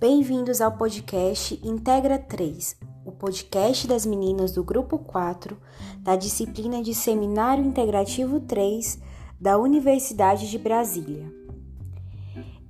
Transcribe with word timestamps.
Bem-vindos 0.00 0.60
ao 0.60 0.70
podcast 0.70 1.58
Integra 1.60 2.20
3, 2.20 2.76
o 3.04 3.10
podcast 3.10 3.84
das 3.88 4.06
meninas 4.06 4.52
do 4.52 4.62
Grupo 4.62 4.96
4 4.96 5.58
da 5.98 6.14
disciplina 6.14 6.80
de 6.80 6.94
Seminário 6.94 7.64
Integrativo 7.64 8.38
3 8.38 8.96
da 9.40 9.58
Universidade 9.58 10.48
de 10.48 10.56
Brasília. 10.56 11.32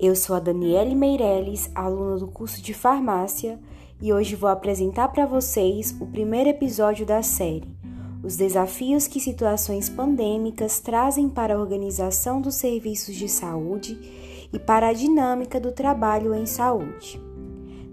Eu 0.01 0.17
sou 0.17 0.37
a 0.37 0.41
Daniele 0.41 0.95
Meirelles, 0.95 1.71
aluna 1.75 2.17
do 2.17 2.29
curso 2.29 2.63
de 2.63 2.73
Farmácia, 2.73 3.61
e 4.01 4.11
hoje 4.11 4.35
vou 4.35 4.49
apresentar 4.49 5.09
para 5.09 5.27
vocês 5.27 5.95
o 6.01 6.07
primeiro 6.07 6.49
episódio 6.49 7.05
da 7.05 7.23
série 7.23 7.77
os 8.23 8.37
desafios 8.37 9.07
que 9.07 9.21
situações 9.21 9.89
pandêmicas 9.89 10.81
trazem 10.81 11.29
para 11.29 11.55
a 11.55 11.59
organização 11.59 12.41
dos 12.41 12.57
serviços 12.57 13.15
de 13.15 13.29
saúde 13.29 14.28
e 14.53 14.59
para 14.59 14.89
a 14.89 14.93
dinâmica 14.93 15.61
do 15.61 15.73
trabalho 15.73 16.35
em 16.35 16.47
saúde. 16.47 17.21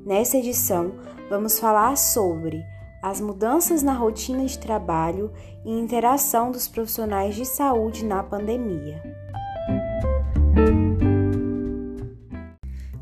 Nessa 0.06 0.38
edição, 0.38 0.94
vamos 1.30 1.60
falar 1.60 1.98
sobre 1.98 2.64
as 3.02 3.22
mudanças 3.22 3.84
na 3.84 3.94
rotina 3.94 4.46
de 4.46 4.58
trabalho 4.58 5.32
e 5.64 5.72
interação 5.72 6.52
dos 6.52 6.68
profissionais 6.68 7.36
de 7.36 7.46
saúde 7.46 8.04
na 8.04 8.24
pandemia. 8.24 9.02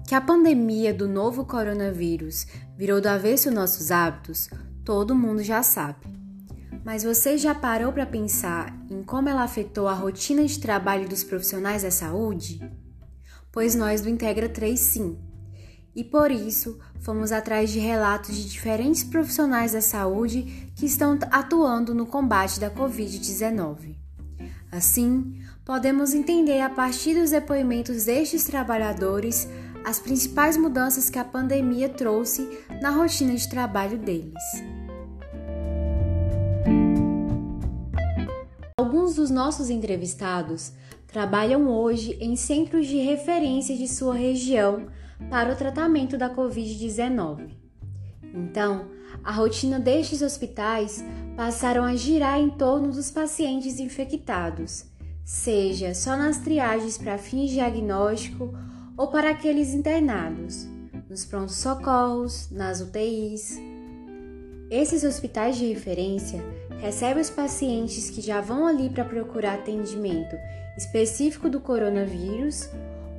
Que 0.08 0.16
a 0.16 0.22
pandemia 0.22 0.94
do 0.94 1.08
novo 1.08 1.45
coronavírus 1.45 2.45
virou 2.77 2.99
do 2.99 3.08
avesso 3.08 3.49
nossos 3.49 3.91
hábitos, 3.91 4.49
todo 4.83 5.16
mundo 5.16 5.41
já 5.41 5.63
sabe. 5.63 6.05
Mas 6.83 7.03
você 7.03 7.38
já 7.38 7.55
parou 7.55 7.94
para 7.94 8.05
pensar 8.05 8.77
em 8.89 9.02
como 9.02 9.30
ela 9.30 9.44
afetou 9.44 9.88
a 9.88 9.94
rotina 9.94 10.45
de 10.45 10.59
trabalho 10.59 11.08
dos 11.08 11.23
profissionais 11.23 11.83
da 11.83 11.91
saúde? 11.91 12.59
Pois 13.53 13.75
nós 13.75 14.02
do 14.02 14.09
Integra 14.09 14.49
3 14.49 14.77
sim. 14.77 15.17
E 15.95 16.03
por 16.03 16.31
isso, 16.31 16.80
fomos 17.02 17.31
atrás 17.31 17.69
de 17.69 17.77
relatos 17.77 18.36
de 18.36 18.50
diferentes 18.50 19.03
profissionais 19.03 19.73
da 19.73 19.81
saúde 19.81 20.72
que 20.75 20.88
estão 20.88 21.19
atuando 21.30 21.94
no 21.94 22.08
combate 22.08 22.59
da 22.59 22.72
Covid-19. 22.72 23.95
Assim, 24.72 25.39
podemos 25.64 26.16
entender 26.16 26.61
a 26.61 26.69
partir 26.69 27.14
dos 27.14 27.30
depoimentos 27.30 28.05
destes 28.05 28.44
trabalhadores 28.44 29.47
as 29.86 29.99
principais 29.99 30.58
mudanças 30.58 31.08
que 31.11 31.20
a 31.20 31.25
pandemia 31.25 31.89
trouxe 31.89 32.49
na 32.81 32.89
rotina 32.89 33.36
de 33.36 33.47
trabalho 33.47 33.99
deles. 33.99 34.72
Dos 39.23 39.31
nossos 39.31 39.69
entrevistados 39.69 40.73
trabalham 41.07 41.69
hoje 41.69 42.17
em 42.19 42.35
centros 42.35 42.88
de 42.88 42.97
referência 42.97 43.73
de 43.73 43.88
sua 43.88 44.13
região 44.15 44.88
para 45.30 45.53
o 45.53 45.55
tratamento 45.55 46.17
da 46.17 46.30
Covid-19. 46.30 47.52
Então, 48.33 48.89
a 49.23 49.31
rotina 49.31 49.80
destes 49.80 50.21
hospitais 50.21 51.02
passaram 51.38 51.85
a 51.85 51.95
girar 51.95 52.38
em 52.38 52.49
torno 52.49 52.91
dos 52.91 53.11
pacientes 53.11 53.80
infectados, 53.80 54.83
seja 55.23 55.93
só 55.93 56.17
nas 56.17 56.39
triagens 56.39 56.97
para 56.97 57.17
fins 57.17 57.49
diagnóstico 57.49 58.53
ou 58.97 59.08
para 59.08 59.30
aqueles 59.30 59.73
internados, 59.73 60.67
nos 61.09 61.23
prontos 61.23 61.55
socorros, 61.55 62.49
nas 62.52 62.81
UTIs. 62.81 63.58
Esses 64.69 65.05
hospitais 65.05 65.55
de 65.55 65.65
referência 65.71 66.43
recebem 66.79 67.21
os 67.21 67.29
pacientes 67.29 68.09
que 68.09 68.21
já 68.21 68.41
vão 68.41 68.67
ali 68.67 68.89
para 68.89 69.05
procurar 69.05 69.55
atendimento 69.55 70.35
específico 70.77 71.49
do 71.49 71.59
coronavírus 71.59 72.69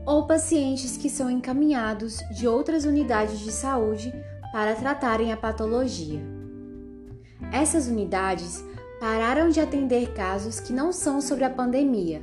ou 0.04 0.26
pacientes 0.26 0.96
que 0.96 1.08
são 1.08 1.30
encaminhados 1.30 2.18
de 2.30 2.46
outras 2.46 2.84
unidades 2.84 3.40
de 3.40 3.50
saúde 3.50 4.12
para 4.52 4.74
tratarem 4.74 5.32
a 5.32 5.36
patologia. 5.36 6.20
Essas 7.52 7.88
unidades 7.88 8.64
pararam 9.00 9.48
de 9.48 9.60
atender 9.60 10.12
casos 10.12 10.60
que 10.60 10.72
não 10.72 10.92
são 10.92 11.20
sobre 11.20 11.44
a 11.44 11.50
pandemia, 11.50 12.22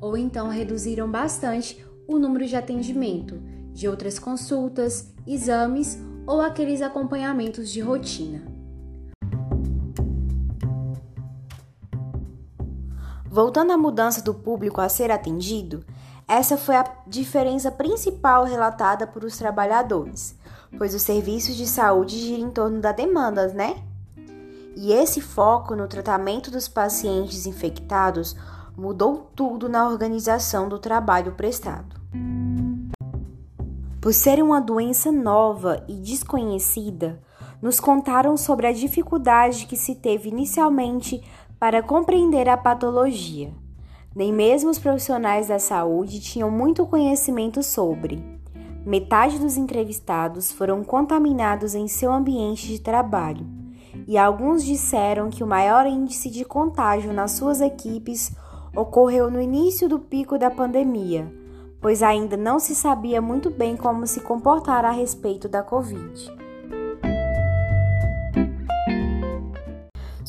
ou 0.00 0.16
então 0.16 0.48
reduziram 0.48 1.10
bastante 1.10 1.84
o 2.06 2.18
número 2.18 2.46
de 2.46 2.56
atendimento 2.56 3.40
de 3.72 3.88
outras 3.88 4.18
consultas, 4.18 5.12
exames 5.26 5.98
ou 6.26 6.40
aqueles 6.40 6.82
acompanhamentos 6.82 7.70
de 7.70 7.80
rotina. 7.80 8.42
Voltando 13.32 13.72
à 13.72 13.78
mudança 13.78 14.20
do 14.20 14.34
público 14.34 14.78
a 14.78 14.90
ser 14.90 15.10
atendido, 15.10 15.82
essa 16.28 16.58
foi 16.58 16.76
a 16.76 16.84
diferença 17.06 17.70
principal 17.70 18.44
relatada 18.44 19.06
por 19.06 19.24
os 19.24 19.38
trabalhadores, 19.38 20.36
pois 20.76 20.94
os 20.94 21.00
serviços 21.00 21.56
de 21.56 21.66
saúde 21.66 22.18
giram 22.18 22.48
em 22.48 22.50
torno 22.50 22.78
da 22.78 22.92
demanda, 22.92 23.48
né? 23.48 23.82
E 24.76 24.92
esse 24.92 25.22
foco 25.22 25.74
no 25.74 25.88
tratamento 25.88 26.50
dos 26.50 26.68
pacientes 26.68 27.46
infectados 27.46 28.36
mudou 28.76 29.30
tudo 29.34 29.66
na 29.66 29.88
organização 29.88 30.68
do 30.68 30.78
trabalho 30.78 31.32
prestado. 31.32 31.96
Por 33.98 34.12
ser 34.12 34.42
uma 34.42 34.60
doença 34.60 35.10
nova 35.10 35.82
e 35.88 35.94
desconhecida, 35.94 37.18
nos 37.62 37.78
contaram 37.78 38.36
sobre 38.36 38.66
a 38.66 38.72
dificuldade 38.72 39.66
que 39.66 39.76
se 39.76 39.94
teve 39.94 40.28
inicialmente 40.28 41.22
para 41.62 41.80
compreender 41.80 42.48
a 42.48 42.56
patologia. 42.56 43.54
Nem 44.16 44.32
mesmo 44.32 44.68
os 44.68 44.80
profissionais 44.80 45.46
da 45.46 45.60
saúde 45.60 46.18
tinham 46.18 46.50
muito 46.50 46.84
conhecimento 46.84 47.62
sobre. 47.62 48.20
Metade 48.84 49.38
dos 49.38 49.56
entrevistados 49.56 50.50
foram 50.50 50.82
contaminados 50.82 51.76
em 51.76 51.86
seu 51.86 52.12
ambiente 52.12 52.66
de 52.66 52.80
trabalho, 52.80 53.46
e 54.08 54.18
alguns 54.18 54.64
disseram 54.64 55.30
que 55.30 55.44
o 55.44 55.46
maior 55.46 55.86
índice 55.86 56.28
de 56.30 56.44
contágio 56.44 57.12
nas 57.12 57.30
suas 57.30 57.60
equipes 57.60 58.34
ocorreu 58.74 59.30
no 59.30 59.40
início 59.40 59.88
do 59.88 60.00
pico 60.00 60.36
da 60.36 60.50
pandemia, 60.50 61.32
pois 61.80 62.02
ainda 62.02 62.36
não 62.36 62.58
se 62.58 62.74
sabia 62.74 63.22
muito 63.22 63.50
bem 63.50 63.76
como 63.76 64.04
se 64.08 64.18
comportar 64.18 64.84
a 64.84 64.90
respeito 64.90 65.48
da 65.48 65.62
Covid. 65.62 66.41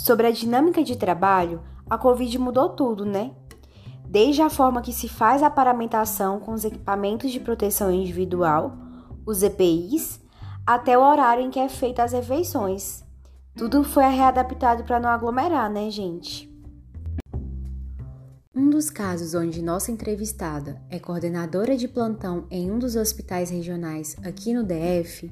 Sobre 0.04 0.28
a 0.28 0.32
dinâmica 0.32 0.84
de 0.84 0.98
trabalho, 0.98 1.62
a 1.90 1.98
Covid 1.98 2.38
mudou 2.38 2.68
tudo, 2.68 3.06
né? 3.06 3.32
Desde 4.06 4.42
a 4.42 4.50
forma 4.50 4.82
que 4.82 4.92
se 4.92 5.08
faz 5.08 5.42
a 5.42 5.50
paramentação 5.50 6.42
com 6.42 6.52
os 6.52 6.66
equipamentos 6.66 7.32
de 7.32 7.40
proteção 7.40 7.90
individual, 7.90 8.78
os 9.26 9.42
EPIs, 9.42 10.20
até 10.68 10.98
o 10.98 11.02
horário 11.02 11.46
em 11.46 11.50
que 11.50 11.58
é 11.58 11.70
feita 11.70 12.04
as 12.04 12.12
refeições. 12.12 13.02
Tudo 13.56 13.82
foi 13.82 14.04
readaptado 14.04 14.84
para 14.84 15.00
não 15.00 15.08
aglomerar, 15.08 15.72
né, 15.72 15.90
gente? 15.90 16.54
Um 18.54 18.70
dos 18.70 18.90
casos 18.90 19.34
onde 19.34 19.62
nossa 19.62 19.90
entrevistada 19.90 20.82
é 20.90 21.00
coordenadora 21.00 21.78
de 21.78 21.88
plantão 21.88 22.46
em 22.52 22.70
um 22.70 22.78
dos 22.78 22.98
hospitais 22.98 23.50
regionais 23.50 24.18
aqui 24.22 24.54
no 24.54 24.66
DF, 24.66 25.32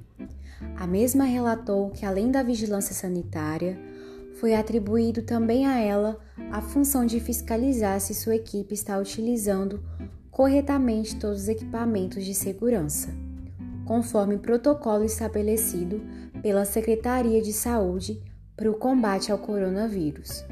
a 0.78 0.88
mesma 0.88 1.26
relatou 1.26 1.90
que 1.90 2.06
além 2.06 2.32
da 2.32 2.42
vigilância 2.42 2.96
sanitária, 2.96 3.91
foi 4.42 4.56
atribuído 4.56 5.22
também 5.22 5.68
a 5.68 5.78
ela 5.78 6.20
a 6.52 6.62
função 6.62 7.06
de 7.06 7.20
fiscalizar 7.20 8.02
se 8.02 8.16
sua 8.16 8.36
equipe 8.36 8.74
está 8.74 8.98
utilizando 8.98 9.84
corretamente 10.32 11.16
todos 11.16 11.44
os 11.44 11.48
equipamentos 11.48 12.26
de 12.26 12.34
segurança, 12.34 13.14
conforme 13.86 14.40
protocolo 14.40 15.04
estabelecido 15.04 16.02
pela 16.42 16.66
Secretaria 16.66 17.40
de 17.40 17.54
Saúde 17.54 18.20
para 18.58 18.70
o 18.70 18.74
combate 18.74 19.32
ao 19.32 19.38
coronavírus. 19.38 20.44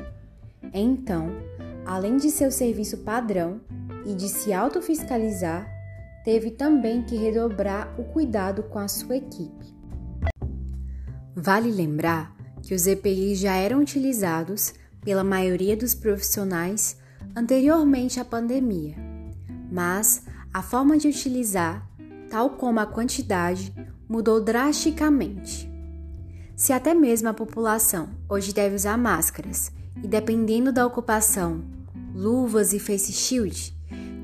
Então, 0.71 1.31
além 1.83 2.15
de 2.17 2.29
seu 2.29 2.51
serviço 2.51 2.99
padrão 2.99 3.59
e 4.05 4.13
de 4.13 4.29
se 4.29 4.53
autofiscalizar, 4.53 5.67
teve 6.23 6.51
também 6.51 7.01
que 7.01 7.15
redobrar 7.15 7.99
o 7.99 8.03
cuidado 8.03 8.61
com 8.61 8.77
a 8.77 8.87
sua 8.87 9.15
equipe. 9.15 9.73
Vale 11.35 11.71
lembrar 11.71 12.38
que 12.69 12.75
os 12.75 12.85
EPIs 12.85 13.39
já 13.39 13.55
eram 13.55 13.79
utilizados 13.79 14.75
pela 15.01 15.23
maioria 15.23 15.75
dos 15.75 15.95
profissionais 15.95 16.97
anteriormente 17.35 18.19
à 18.19 18.23
pandemia, 18.23 18.95
mas 19.71 20.21
a 20.53 20.61
forma 20.61 20.95
de 20.95 21.07
utilizar, 21.07 21.83
tal 22.29 22.51
como 22.51 22.79
a 22.79 22.85
quantidade, 22.85 23.73
mudou 24.07 24.39
drasticamente. 24.39 25.67
Se 26.55 26.71
até 26.71 26.93
mesmo 26.93 27.27
a 27.29 27.33
população 27.33 28.09
hoje 28.29 28.53
deve 28.53 28.75
usar 28.75 28.99
máscaras 28.99 29.71
e, 30.03 30.07
dependendo 30.07 30.71
da 30.71 30.85
ocupação, 30.85 31.63
luvas 32.13 32.71
e 32.71 32.77
face 32.77 33.11
shield, 33.11 33.75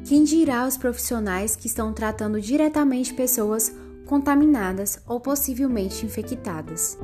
quem 0.03 0.23
dirá 0.23 0.67
os 0.67 0.77
profissionais 0.77 1.55
que 1.55 1.65
estão 1.65 1.91
tratando 1.91 2.39
diretamente 2.39 3.11
pessoas 3.11 3.75
contaminadas 4.05 4.99
ou 5.07 5.19
possivelmente 5.19 6.05
infectadas? 6.05 6.95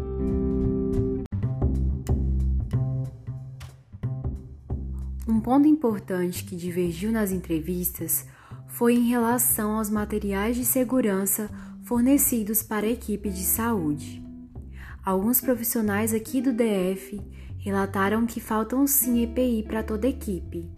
Ponto 5.51 5.67
importante 5.67 6.45
que 6.45 6.55
divergiu 6.55 7.11
nas 7.11 7.29
entrevistas 7.29 8.25
foi 8.69 8.93
em 8.93 9.09
relação 9.09 9.75
aos 9.75 9.89
materiais 9.89 10.55
de 10.55 10.63
segurança 10.63 11.49
fornecidos 11.83 12.63
para 12.63 12.85
a 12.85 12.89
equipe 12.89 13.29
de 13.29 13.43
saúde. 13.43 14.23
Alguns 15.03 15.41
profissionais 15.41 16.13
aqui 16.13 16.41
do 16.41 16.53
DF 16.53 17.19
relataram 17.57 18.25
que 18.25 18.39
faltam 18.39 18.87
sim 18.87 19.23
EPI 19.23 19.63
para 19.63 19.83
toda 19.83 20.07
a 20.07 20.09
equipe, 20.09 20.71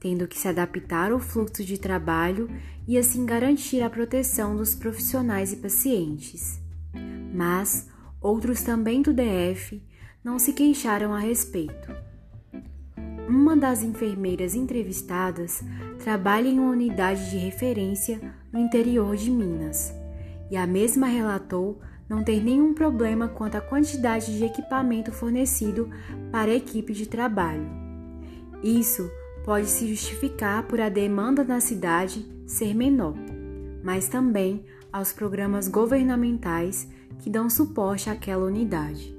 tendo 0.00 0.26
que 0.26 0.36
se 0.36 0.48
adaptar 0.48 1.12
ao 1.12 1.20
fluxo 1.20 1.64
de 1.64 1.78
trabalho 1.78 2.50
e 2.84 2.98
assim 2.98 3.24
garantir 3.24 3.80
a 3.80 3.88
proteção 3.88 4.56
dos 4.56 4.74
profissionais 4.74 5.52
e 5.52 5.56
pacientes. 5.58 6.60
Mas 7.32 7.88
outros 8.20 8.60
também 8.64 9.02
do 9.02 9.12
DF 9.12 9.80
não 10.24 10.36
se 10.36 10.52
queixaram 10.52 11.14
a 11.14 11.20
respeito. 11.20 12.15
Uma 13.28 13.56
das 13.56 13.82
enfermeiras 13.82 14.54
entrevistadas 14.54 15.62
trabalha 16.04 16.48
em 16.48 16.60
uma 16.60 16.70
unidade 16.70 17.30
de 17.30 17.36
referência 17.36 18.20
no 18.52 18.60
interior 18.60 19.16
de 19.16 19.30
Minas 19.30 19.92
e 20.48 20.56
a 20.56 20.64
mesma 20.64 21.06
relatou 21.06 21.80
não 22.08 22.22
ter 22.22 22.40
nenhum 22.40 22.72
problema 22.72 23.26
quanto 23.26 23.56
à 23.56 23.60
quantidade 23.60 24.38
de 24.38 24.44
equipamento 24.44 25.10
fornecido 25.10 25.90
para 26.30 26.52
a 26.52 26.54
equipe 26.54 26.92
de 26.92 27.06
trabalho. 27.06 27.66
Isso 28.62 29.10
pode 29.44 29.66
se 29.66 29.88
justificar 29.88 30.62
por 30.64 30.80
a 30.80 30.88
demanda 30.88 31.42
na 31.42 31.58
cidade 31.58 32.24
ser 32.46 32.74
menor, 32.74 33.16
mas 33.82 34.08
também 34.08 34.64
aos 34.92 35.12
programas 35.12 35.66
governamentais 35.66 36.88
que 37.18 37.28
dão 37.28 37.50
suporte 37.50 38.08
àquela 38.08 38.44
unidade. 38.44 39.15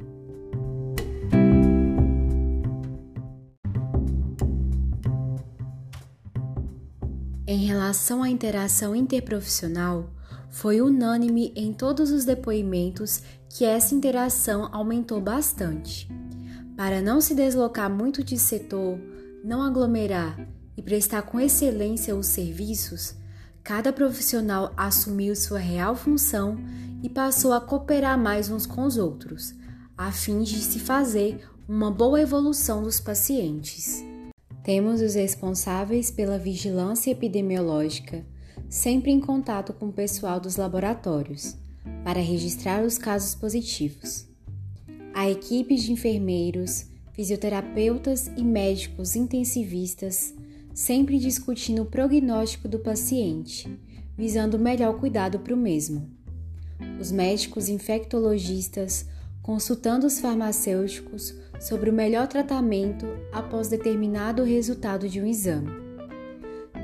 Em 7.50 7.66
relação 7.66 8.22
à 8.22 8.30
interação 8.30 8.94
interprofissional, 8.94 10.10
foi 10.50 10.82
unânime 10.82 11.54
em 11.56 11.72
todos 11.72 12.12
os 12.12 12.26
depoimentos 12.26 13.24
que 13.50 13.64
essa 13.64 13.96
interação 13.96 14.68
aumentou 14.70 15.22
bastante. 15.22 16.12
Para 16.76 17.02
não 17.02 17.22
se 17.22 17.34
deslocar 17.34 17.90
muito 17.90 18.22
de 18.22 18.38
setor, 18.38 19.00
não 19.46 19.62
aglomerar 19.62 20.38
e 20.76 20.82
prestar 20.82 21.22
com 21.22 21.40
excelência 21.40 22.14
os 22.18 22.28
serviços, 22.28 23.16
cada 23.64 23.94
profissional 23.94 24.74
assumiu 24.76 25.34
sua 25.34 25.60
real 25.60 25.96
função 25.96 26.58
e 27.02 27.08
passou 27.08 27.54
a 27.54 27.62
cooperar 27.62 28.20
mais 28.20 28.50
uns 28.50 28.66
com 28.66 28.84
os 28.84 28.98
outros, 28.98 29.56
a 29.98 30.12
fim 30.12 30.44
de 30.44 30.58
se 30.60 30.80
fazer 30.80 31.48
uma 31.66 31.90
boa 31.90 32.20
evolução 32.20 32.84
dos 32.84 33.00
pacientes. 33.00 34.07
Temos 34.68 35.00
os 35.00 35.16
responsáveis 35.16 36.12
pela 36.12 36.38
vigilância 36.38 37.10
epidemiológica, 37.10 38.26
sempre 38.68 39.12
em 39.12 39.20
contato 39.22 39.72
com 39.72 39.88
o 39.88 39.94
pessoal 39.94 40.42
dos 40.42 40.58
laboratórios, 40.58 41.56
para 42.04 42.20
registrar 42.20 42.84
os 42.84 42.98
casos 42.98 43.34
positivos. 43.34 44.28
A 45.14 45.30
equipe 45.30 45.74
de 45.78 45.94
enfermeiros, 45.94 46.86
fisioterapeutas 47.14 48.30
e 48.36 48.44
médicos 48.44 49.16
intensivistas, 49.16 50.34
sempre 50.74 51.18
discutindo 51.18 51.84
o 51.84 51.86
prognóstico 51.86 52.68
do 52.68 52.80
paciente, 52.80 53.74
visando 54.18 54.58
o 54.58 54.60
melhor 54.60 55.00
cuidado 55.00 55.40
para 55.40 55.54
o 55.54 55.58
mesmo. 55.58 56.12
Os 57.00 57.10
médicos 57.10 57.70
infectologistas 57.70 59.06
consultando 59.48 60.06
os 60.06 60.20
farmacêuticos 60.20 61.34
sobre 61.60 61.90
o 61.90 61.94
melhor 61.94 62.28
tratamento 62.28 63.08
após 63.32 63.68
determinado 63.68 64.44
resultado 64.44 65.10
de 65.10 65.20
um 65.20 65.26
exame 65.26 65.88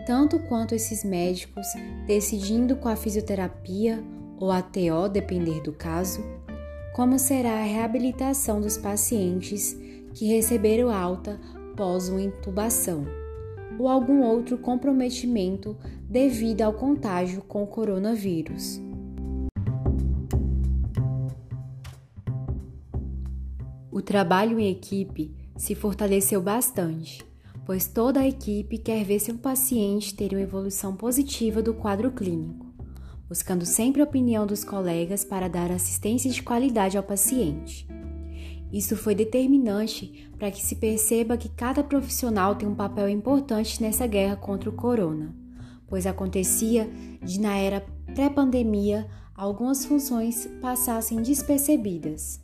tanto 0.05 0.39
quanto 0.39 0.75
esses 0.75 1.03
médicos 1.03 1.65
decidindo 2.05 2.75
com 2.75 2.89
a 2.89 2.95
fisioterapia 2.95 4.03
ou 4.37 4.51
a 4.51 4.61
TO, 4.61 5.07
depender 5.11 5.61
do 5.61 5.71
caso, 5.71 6.21
como 6.93 7.17
será 7.17 7.53
a 7.53 7.63
reabilitação 7.63 8.59
dos 8.59 8.77
pacientes 8.77 9.77
que 10.13 10.27
receberam 10.27 10.89
alta 10.89 11.39
pós 11.75 12.09
uma 12.09 12.21
intubação 12.21 13.05
ou 13.79 13.87
algum 13.87 14.21
outro 14.21 14.57
comprometimento 14.57 15.75
devido 16.07 16.61
ao 16.61 16.73
contágio 16.73 17.41
com 17.41 17.63
o 17.63 17.67
coronavírus. 17.67 18.79
Trabalho 24.03 24.59
em 24.59 24.69
equipe 24.69 25.33
se 25.57 25.73
fortaleceu 25.73 26.41
bastante 26.41 27.25
pois 27.65 27.87
toda 27.87 28.19
a 28.19 28.27
equipe 28.27 28.77
quer 28.77 29.03
ver 29.03 29.19
seu 29.19 29.37
paciente 29.37 30.13
ter 30.13 30.33
uma 30.33 30.41
evolução 30.41 30.95
positiva 30.95 31.61
do 31.61 31.73
quadro 31.73 32.11
clínico, 32.11 32.65
buscando 33.27 33.65
sempre 33.65 34.01
a 34.01 34.05
opinião 34.05 34.45
dos 34.45 34.63
colegas 34.63 35.23
para 35.23 35.47
dar 35.47 35.71
assistência 35.71 36.29
de 36.29 36.43
qualidade 36.43 36.97
ao 36.97 37.03
paciente. 37.03 37.87
Isso 38.71 38.97
foi 38.97 39.13
determinante 39.13 40.29
para 40.37 40.51
que 40.51 40.61
se 40.61 40.75
perceba 40.75 41.37
que 41.37 41.47
cada 41.49 41.83
profissional 41.83 42.55
tem 42.55 42.67
um 42.67 42.75
papel 42.75 43.07
importante 43.07 43.81
nessa 43.81 44.07
guerra 44.07 44.35
contra 44.35 44.69
o 44.69 44.73
corona, 44.73 45.33
pois 45.87 46.05
acontecia 46.07 46.89
de, 47.21 47.39
na 47.39 47.55
era 47.55 47.85
pré-pandemia, 48.13 49.07
algumas 49.35 49.85
funções 49.85 50.49
passassem 50.59 51.21
despercebidas. 51.21 52.41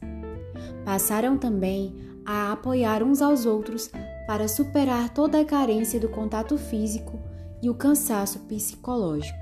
Passaram 0.90 1.38
também 1.38 1.96
a 2.26 2.52
apoiar 2.52 3.04
uns 3.04 3.22
aos 3.22 3.46
outros 3.46 3.92
para 4.26 4.48
superar 4.48 5.14
toda 5.14 5.40
a 5.40 5.46
carência 5.46 6.00
do 6.00 6.10
contato 6.10 6.58
físico 6.58 7.20
e 7.62 7.70
o 7.70 7.76
cansaço 7.76 8.40
psicológico. 8.40 9.38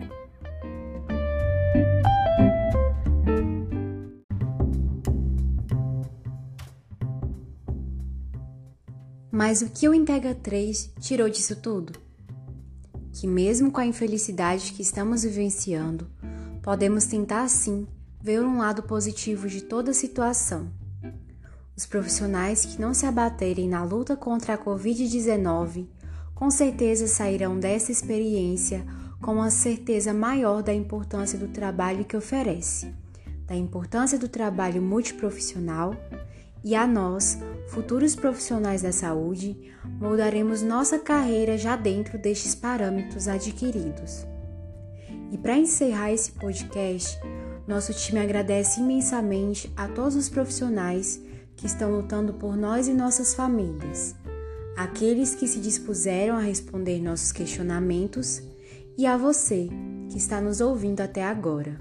Mas 9.32 9.62
o 9.62 9.70
que 9.70 9.88
o 9.88 9.94
Integra 9.94 10.36
3 10.36 10.96
tirou 11.00 11.30
disso 11.30 11.56
tudo? 11.56 11.94
Que 13.14 13.26
mesmo 13.26 13.72
com 13.72 13.80
a 13.80 13.86
infelicidade 13.86 14.74
que 14.74 14.82
estamos 14.82 15.24
vivenciando, 15.24 16.12
podemos 16.62 17.06
tentar 17.06 17.48
sim 17.48 17.88
ver 18.22 18.42
um 18.42 18.58
lado 18.58 18.84
positivo 18.84 19.48
de 19.48 19.62
toda 19.62 19.92
a 19.92 19.94
situação 19.94 20.70
os 21.78 21.86
profissionais 21.86 22.66
que 22.66 22.82
não 22.82 22.92
se 22.92 23.06
abaterem 23.06 23.70
na 23.70 23.84
luta 23.84 24.18
contra 24.18 24.56
a 24.56 24.58
Covid-19 24.58 25.86
com 26.34 26.50
certeza 26.50 27.08
sairão 27.08 27.60
dessa 27.60 27.92
experiência 27.92 28.84
com 29.22 29.34
uma 29.34 29.52
certeza 29.52 30.14
maior 30.14 30.62
da 30.64 30.74
importância 30.74 31.38
do 31.38 31.48
trabalho 31.48 32.06
que 32.06 32.18
oferece, 32.18 32.94
da 33.46 33.56
importância 33.56 34.18
do 34.18 34.28
trabalho 34.28 34.82
multiprofissional 34.82 35.96
e 36.64 36.76
a 36.76 36.86
nós, 36.86 37.40
futuros 37.68 38.16
profissionais 38.16 38.82
da 38.82 38.92
saúde, 38.92 39.72
moldaremos 40.00 40.62
nossa 40.62 41.00
carreira 41.00 41.58
já 41.58 41.76
dentro 41.76 42.18
destes 42.18 42.54
parâmetros 42.54 43.28
adquiridos. 43.28 44.26
E 45.32 45.38
para 45.38 45.58
encerrar 45.58 46.12
esse 46.12 46.32
podcast, 46.32 47.18
nosso 47.68 47.94
time 47.94 48.20
agradece 48.20 48.80
imensamente 48.80 49.72
a 49.76 49.88
todos 49.88 50.16
os 50.16 50.30
profissionais 50.30 51.22
que 51.58 51.66
estão 51.66 51.92
lutando 51.92 52.34
por 52.34 52.56
nós 52.56 52.88
e 52.88 52.94
nossas 52.94 53.34
famílias, 53.34 54.16
aqueles 54.78 55.34
que 55.34 55.48
se 55.48 55.60
dispuseram 55.60 56.38
a 56.38 56.42
responder 56.42 57.02
nossos 57.02 57.32
questionamentos 57.32 58.42
e 58.96 59.06
a 59.08 59.18
você 59.18 59.68
que 60.10 60.18
está 60.18 60.40
nos 60.40 60.62
ouvindo 60.62 61.02
até 61.02 61.24
agora. 61.24 61.78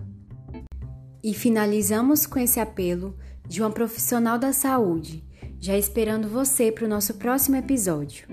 E 1.23 1.35
finalizamos 1.35 2.27
com 2.27 2.39
esse 2.39 2.59
apelo 2.59 3.15
de 3.47 3.61
uma 3.61 3.71
profissional 3.71 4.39
da 4.39 4.53
saúde, 4.53 5.23
já 5.61 5.77
esperando 5.77 6.29
você 6.29 6.73
para 6.73 6.87
o 6.87 6.89
nosso 6.89 7.15
próximo 7.15 7.57
episódio. 7.57 8.27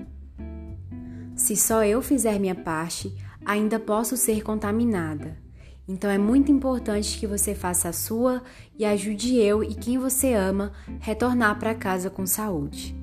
Se 1.36 1.56
só 1.56 1.84
eu 1.84 2.00
fizer 2.00 2.38
minha 2.38 2.54
parte, 2.54 3.14
ainda 3.44 3.78
posso 3.78 4.16
ser 4.16 4.42
contaminada. 4.42 5.43
Então 5.86 6.10
é 6.10 6.16
muito 6.16 6.50
importante 6.50 7.18
que 7.18 7.26
você 7.26 7.54
faça 7.54 7.90
a 7.90 7.92
sua 7.92 8.42
e 8.78 8.84
ajude 8.84 9.36
eu 9.36 9.62
e 9.62 9.74
quem 9.74 9.98
você 9.98 10.32
ama 10.32 10.72
retornar 11.00 11.58
para 11.58 11.74
casa 11.74 12.08
com 12.08 12.26
saúde. 12.26 12.96